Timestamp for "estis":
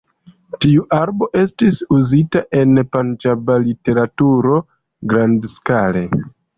1.41-1.83